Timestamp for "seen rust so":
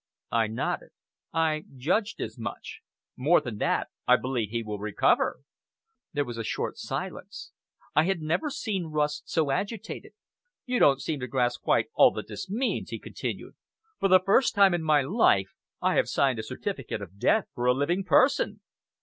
8.49-9.51